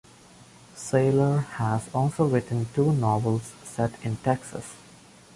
Saylor 0.75 1.45
has 1.45 1.87
also 1.93 2.25
written 2.25 2.65
two 2.73 2.91
novels 2.91 3.53
set 3.63 4.03
in 4.03 4.15
Texas. 4.17 4.73